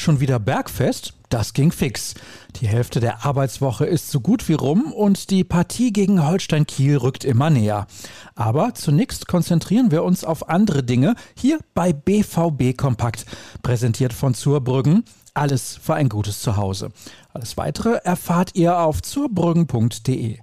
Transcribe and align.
schon 0.00 0.20
wieder 0.20 0.38
Bergfest? 0.38 1.14
Das 1.28 1.52
ging 1.52 1.70
fix. 1.70 2.14
Die 2.56 2.66
Hälfte 2.66 2.98
der 2.98 3.24
Arbeitswoche 3.24 3.86
ist 3.86 4.10
so 4.10 4.20
gut 4.20 4.48
wie 4.48 4.54
rum 4.54 4.92
und 4.92 5.30
die 5.30 5.44
Partie 5.44 5.92
gegen 5.92 6.26
Holstein 6.26 6.66
Kiel 6.66 6.96
rückt 6.96 7.24
immer 7.24 7.50
näher. 7.50 7.86
Aber 8.34 8.74
zunächst 8.74 9.28
konzentrieren 9.28 9.92
wir 9.92 10.02
uns 10.02 10.24
auf 10.24 10.48
andere 10.48 10.82
Dinge 10.82 11.14
hier 11.36 11.60
bei 11.74 11.92
BVB 11.92 12.76
Kompakt, 12.76 13.26
präsentiert 13.62 14.12
von 14.12 14.34
Zurbrüggen. 14.34 15.04
Alles 15.32 15.78
für 15.80 15.94
ein 15.94 16.08
gutes 16.08 16.42
Zuhause. 16.42 16.90
Alles 17.32 17.56
weitere 17.56 18.00
erfahrt 18.02 18.56
ihr 18.56 18.78
auf 18.78 19.00
zurbrüggen.de. 19.00 20.38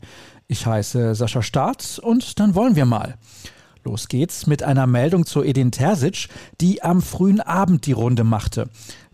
Ich 0.47 0.65
heiße 0.65 1.15
Sascha 1.15 1.41
Staat 1.41 1.99
und 2.01 2.39
dann 2.39 2.55
wollen 2.55 2.77
wir 2.77 2.85
mal. 2.85 3.15
Los 3.83 4.07
geht's 4.07 4.47
mit 4.47 4.63
einer 4.63 4.87
Meldung 4.87 5.25
zu 5.25 5.43
Edin 5.43 5.71
Terzic, 5.71 6.27
die 6.59 6.83
am 6.83 7.01
frühen 7.01 7.39
Abend 7.39 7.85
die 7.85 7.93
Runde 7.93 8.23
machte. 8.23 8.69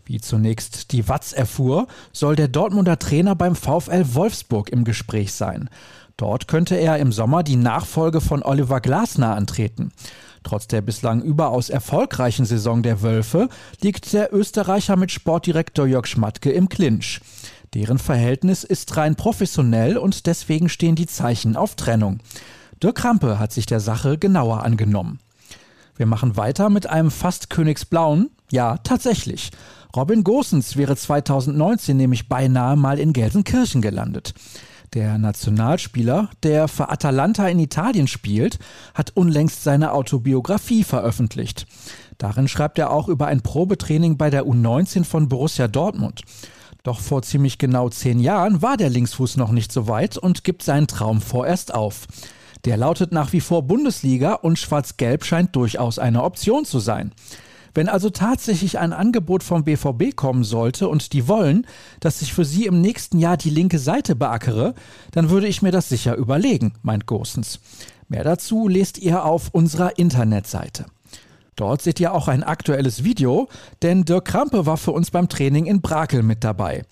Wie 0.06 0.20
zunächst 0.20 0.92
die 0.92 1.08
Watz 1.08 1.32
erfuhr, 1.32 1.86
soll 2.12 2.36
der 2.36 2.48
Dortmunder 2.48 2.98
Trainer 2.98 3.34
beim 3.34 3.56
VfL 3.56 4.14
Wolfsburg 4.14 4.68
im 4.68 4.84
Gespräch 4.84 5.32
sein. 5.32 5.70
Dort 6.16 6.46
könnte 6.46 6.76
er 6.76 6.98
im 6.98 7.10
Sommer 7.10 7.42
die 7.42 7.56
Nachfolge 7.56 8.20
von 8.20 8.42
Oliver 8.42 8.80
Glasner 8.80 9.34
antreten. 9.34 9.92
Trotz 10.42 10.68
der 10.68 10.82
bislang 10.82 11.22
überaus 11.22 11.70
erfolgreichen 11.70 12.44
Saison 12.44 12.82
der 12.82 13.00
Wölfe 13.00 13.48
liegt 13.80 14.12
der 14.12 14.32
Österreicher 14.32 14.96
mit 14.96 15.10
Sportdirektor 15.10 15.86
Jörg 15.86 16.06
Schmatke 16.06 16.52
im 16.52 16.68
Clinch. 16.68 17.20
Deren 17.72 17.98
Verhältnis 17.98 18.62
ist 18.62 18.96
rein 18.96 19.16
professionell 19.16 19.96
und 19.96 20.26
deswegen 20.26 20.68
stehen 20.68 20.96
die 20.96 21.06
Zeichen 21.06 21.56
auf 21.56 21.74
Trennung. 21.74 22.20
Dirk 22.82 22.96
Krampe 22.96 23.38
hat 23.38 23.52
sich 23.52 23.64
der 23.64 23.80
Sache 23.80 24.18
genauer 24.18 24.62
angenommen. 24.62 25.18
Wir 25.96 26.06
machen 26.06 26.36
weiter 26.36 26.70
mit 26.70 26.88
einem 26.88 27.10
fast 27.10 27.50
Königsblauen. 27.50 28.30
Ja, 28.50 28.78
tatsächlich. 28.78 29.50
Robin 29.96 30.24
Gosens 30.24 30.76
wäre 30.76 30.96
2019 30.96 31.96
nämlich 31.96 32.28
beinahe 32.28 32.76
mal 32.76 32.98
in 32.98 33.12
Gelsenkirchen 33.12 33.80
gelandet. 33.80 34.34
Der 34.92 35.18
Nationalspieler, 35.18 36.30
der 36.42 36.68
für 36.68 36.88
Atalanta 36.88 37.48
in 37.48 37.58
Italien 37.58 38.06
spielt, 38.06 38.58
hat 38.94 39.10
unlängst 39.16 39.64
seine 39.64 39.92
Autobiografie 39.92 40.84
veröffentlicht. 40.84 41.66
Darin 42.18 42.46
schreibt 42.46 42.78
er 42.78 42.92
auch 42.92 43.08
über 43.08 43.26
ein 43.26 43.40
Probetraining 43.40 44.16
bei 44.16 44.30
der 44.30 44.44
U19 44.44 45.04
von 45.04 45.28
Borussia 45.28 45.66
Dortmund. 45.66 46.22
Doch 46.84 47.00
vor 47.00 47.22
ziemlich 47.22 47.58
genau 47.58 47.88
zehn 47.88 48.20
Jahren 48.20 48.62
war 48.62 48.76
der 48.76 48.90
Linksfuß 48.90 49.36
noch 49.36 49.50
nicht 49.50 49.72
so 49.72 49.88
weit 49.88 50.16
und 50.16 50.44
gibt 50.44 50.62
seinen 50.62 50.86
Traum 50.86 51.20
vorerst 51.20 51.74
auf. 51.74 52.06
Der 52.64 52.76
lautet 52.76 53.10
nach 53.10 53.32
wie 53.32 53.40
vor 53.40 53.64
Bundesliga 53.64 54.34
und 54.34 54.58
Schwarz-Gelb 54.58 55.24
scheint 55.24 55.56
durchaus 55.56 55.98
eine 55.98 56.22
Option 56.22 56.64
zu 56.64 56.78
sein. 56.78 57.12
Wenn 57.74 57.88
also 57.88 58.10
tatsächlich 58.10 58.78
ein 58.78 58.92
Angebot 58.92 59.42
vom 59.42 59.64
BVB 59.64 60.14
kommen 60.14 60.44
sollte 60.44 60.88
und 60.88 61.12
die 61.12 61.26
wollen, 61.26 61.66
dass 62.00 62.22
ich 62.22 62.32
für 62.32 62.44
sie 62.44 62.66
im 62.66 62.80
nächsten 62.80 63.18
Jahr 63.18 63.36
die 63.36 63.50
linke 63.50 63.80
Seite 63.80 64.14
beackere, 64.14 64.74
dann 65.10 65.28
würde 65.28 65.48
ich 65.48 65.60
mir 65.60 65.72
das 65.72 65.88
sicher 65.88 66.14
überlegen, 66.14 66.74
meint 66.82 67.06
Gosens. 67.06 67.58
Mehr 68.08 68.22
dazu 68.22 68.68
lest 68.68 68.98
ihr 68.98 69.24
auf 69.24 69.48
unserer 69.52 69.98
Internetseite. 69.98 70.86
Dort 71.56 71.82
seht 71.82 72.00
ihr 72.00 72.12
auch 72.12 72.28
ein 72.28 72.42
aktuelles 72.42 73.04
Video, 73.04 73.48
denn 73.82 74.04
Dirk 74.04 74.26
Krampe 74.26 74.66
war 74.66 74.76
für 74.76 74.92
uns 74.92 75.10
beim 75.10 75.28
Training 75.28 75.66
in 75.66 75.80
Brakel 75.80 76.22
mit 76.22 76.44
dabei. 76.44 76.84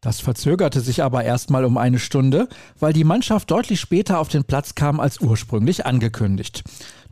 Das 0.00 0.20
verzögerte 0.20 0.80
sich 0.80 1.02
aber 1.02 1.24
erstmal 1.24 1.64
um 1.64 1.78
eine 1.78 1.98
Stunde, 1.98 2.48
weil 2.78 2.92
die 2.92 3.04
Mannschaft 3.04 3.50
deutlich 3.50 3.80
später 3.80 4.20
auf 4.20 4.28
den 4.28 4.44
Platz 4.44 4.74
kam 4.74 5.00
als 5.00 5.20
ursprünglich 5.20 5.84
angekündigt. 5.84 6.62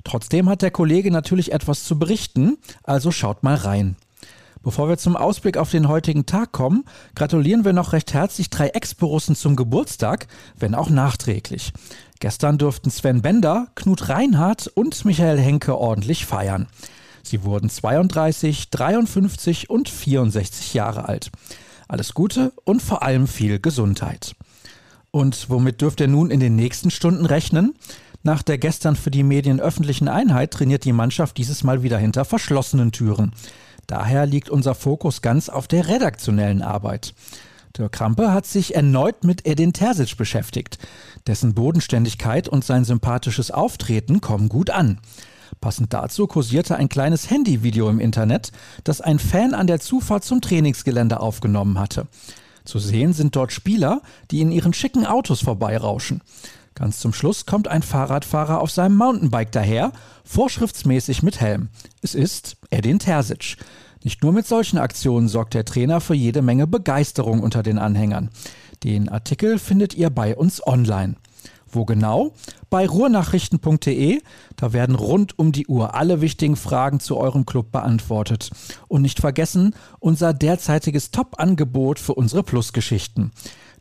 Trotzdem 0.05 0.48
hat 0.48 0.62
der 0.62 0.70
Kollege 0.70 1.10
natürlich 1.10 1.52
etwas 1.52 1.84
zu 1.84 1.98
berichten, 1.98 2.58
also 2.83 3.10
schaut 3.10 3.42
mal 3.42 3.56
rein. 3.56 3.97
Bevor 4.62 4.88
wir 4.88 4.97
zum 4.97 5.15
Ausblick 5.15 5.59
auf 5.59 5.70
den 5.70 5.88
heutigen 5.88 6.25
Tag 6.25 6.53
kommen, 6.53 6.84
gratulieren 7.15 7.66
wir 7.66 7.75
noch 7.75 7.92
recht 7.92 8.15
herzlich 8.15 8.48
drei 8.48 8.69
Ex-Borussen 8.69 9.37
zum 9.37 9.56
Geburtstag, 9.56 10.26
wenn 10.59 10.75
auch 10.75 10.88
nachträglich. 10.88 11.72
Gestern 12.19 12.56
durften 12.56 12.91
Sven 12.91 13.20
Bender, 13.20 13.69
Knut 13.75 14.09
Reinhardt 14.09 14.69
und 14.69 15.04
Michael 15.04 15.38
Henke 15.38 15.76
ordentlich 15.76 16.25
feiern. 16.25 16.66
Sie 17.22 17.42
wurden 17.42 17.69
32, 17.69 18.71
53 18.71 19.69
und 19.69 19.91
64 19.91 20.72
Jahre 20.72 21.09
alt. 21.09 21.31
Alles 21.86 22.15
Gute 22.15 22.53
und 22.65 22.81
vor 22.81 23.03
allem 23.03 23.26
viel 23.26 23.59
Gesundheit. 23.59 24.34
Und 25.10 25.50
womit 25.50 25.82
dürft 25.82 26.00
ihr 26.00 26.09
nun 26.09 26.31
in 26.31 26.41
den 26.41 26.56
nächsten 26.56 26.91
Stunden 26.91 27.26
rechnen? 27.26 27.75
Nach 28.26 28.42
der 28.42 28.56
gestern 28.56 28.96
für 28.96 29.10
die 29.10 29.22
Medien 29.22 29.60
öffentlichen 29.60 30.08
Einheit 30.08 30.50
trainiert 30.50 30.86
die 30.86 30.94
Mannschaft 30.94 31.36
dieses 31.36 31.62
Mal 31.62 31.82
wieder 31.82 31.98
hinter 31.98 32.24
verschlossenen 32.24 32.90
Türen. 32.90 33.32
Daher 33.86 34.24
liegt 34.24 34.48
unser 34.48 34.74
Fokus 34.74 35.20
ganz 35.20 35.50
auf 35.50 35.68
der 35.68 35.88
redaktionellen 35.88 36.62
Arbeit. 36.62 37.14
Der 37.76 37.90
Krampe 37.90 38.32
hat 38.32 38.46
sich 38.46 38.74
erneut 38.74 39.24
mit 39.24 39.46
Edin 39.46 39.74
Terzic 39.74 40.16
beschäftigt. 40.16 40.78
Dessen 41.26 41.52
Bodenständigkeit 41.52 42.48
und 42.48 42.64
sein 42.64 42.86
sympathisches 42.86 43.50
Auftreten 43.50 44.22
kommen 44.22 44.48
gut 44.48 44.70
an. 44.70 45.00
Passend 45.60 45.92
dazu 45.92 46.26
kursierte 46.26 46.76
ein 46.76 46.88
kleines 46.88 47.28
Handyvideo 47.28 47.91
im 47.91 48.00
Internet, 48.00 48.52
das 48.84 49.02
ein 49.02 49.18
Fan 49.18 49.52
an 49.52 49.66
der 49.66 49.80
Zufahrt 49.80 50.24
zum 50.24 50.41
Trainingsgelände 50.41 51.20
aufgenommen 51.20 51.78
hatte. 51.78 52.06
Zu 52.64 52.78
sehen 52.78 53.12
sind 53.12 53.36
dort 53.36 53.52
Spieler, 53.52 54.00
die 54.30 54.41
in 54.41 54.50
ihren 54.50 54.72
schicken 54.72 55.04
Autos 55.04 55.42
vorbeirauschen. 55.42 56.22
Ganz 56.74 56.98
zum 56.98 57.12
Schluss 57.12 57.46
kommt 57.46 57.68
ein 57.68 57.82
Fahrradfahrer 57.82 58.60
auf 58.60 58.70
seinem 58.70 58.96
Mountainbike 58.96 59.52
daher, 59.52 59.92
vorschriftsmäßig 60.24 61.22
mit 61.22 61.40
Helm. 61.40 61.68
Es 62.02 62.14
ist 62.16 62.56
Edin 62.70 62.98
Terzic. 62.98 63.56
Nicht 64.02 64.22
nur 64.22 64.32
mit 64.32 64.46
solchen 64.46 64.78
Aktionen 64.78 65.28
sorgt 65.28 65.54
der 65.54 65.64
Trainer 65.64 66.00
für 66.00 66.14
jede 66.14 66.42
Menge 66.42 66.66
Begeisterung 66.66 67.40
unter 67.40 67.62
den 67.62 67.78
Anhängern. 67.78 68.30
Den 68.82 69.08
Artikel 69.08 69.58
findet 69.58 69.94
ihr 69.94 70.10
bei 70.10 70.36
uns 70.36 70.66
online. 70.66 71.14
Wo 71.70 71.84
genau? 71.84 72.32
Bei 72.70 72.86
ruhrnachrichten.de. 72.86 74.20
Da 74.56 74.72
werden 74.72 74.94
rund 74.94 75.38
um 75.38 75.52
die 75.52 75.66
Uhr 75.66 75.94
alle 75.94 76.20
wichtigen 76.20 76.56
Fragen 76.56 77.00
zu 77.00 77.16
eurem 77.16 77.46
Club 77.46 77.72
beantwortet. 77.72 78.50
Und 78.88 79.02
nicht 79.02 79.20
vergessen, 79.20 79.74
unser 80.00 80.34
derzeitiges 80.34 81.10
Top-Angebot 81.10 81.98
für 81.98 82.14
unsere 82.14 82.42
Plusgeschichten. 82.42 83.32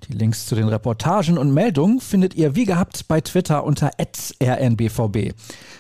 Die 0.08 0.14
Links 0.14 0.46
zu 0.46 0.56
den 0.56 0.68
Reportagen 0.68 1.38
und 1.38 1.54
Meldungen 1.54 2.00
findet 2.00 2.36
ihr 2.36 2.56
wie 2.56 2.66
gehabt 2.66 3.08
bei 3.08 3.22
Twitter 3.22 3.64
unter 3.64 3.92
rnbvb. 4.42 5.34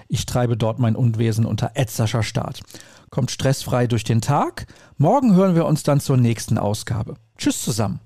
Ich 0.08 0.26
treibe 0.26 0.56
dort 0.56 0.80
mein 0.80 0.96
Unwesen 0.96 1.46
unter 1.46 1.72
Start. 2.22 2.62
Kommt 3.10 3.32
stressfrei 3.32 3.88
durch 3.88 4.04
den 4.04 4.22
Tag. 4.22 4.66
Morgen 4.98 5.36
hören 5.36 5.56
wir 5.56 5.66
uns 5.66 5.84
dann 5.84 6.00
zur 6.00 6.18
nächsten 6.18 6.58
Ausgabe. 6.58 7.16
Tschüss 7.38 7.62
zusammen. 7.62 8.00